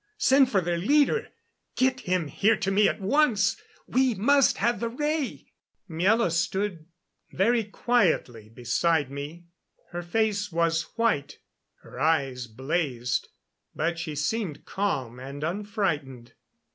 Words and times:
Send 0.17 0.49
for 0.49 0.61
their 0.61 0.79
leader. 0.79 1.27
Get 1.75 1.99
him 1.99 2.25
here 2.27 2.57
to 2.57 2.71
me 2.71 2.87
at 2.89 2.99
once 2.99 3.61
we 3.85 4.15
must 4.15 4.57
have 4.57 4.79
the 4.79 4.89
ray!" 4.89 5.51
Miela 5.87 6.31
stood 6.31 6.87
very 7.33 7.63
quietly 7.65 8.49
beside 8.49 9.11
me. 9.11 9.45
Her 9.91 10.01
face 10.01 10.51
was 10.51 10.87
white; 10.95 11.37
her 11.83 11.99
eyes 11.99 12.47
blazed, 12.47 13.27
but 13.75 13.99
she 13.99 14.15
seemed 14.15 14.65
calm 14.65 15.19
and 15.19 15.43
unfrightened. 15.43 16.33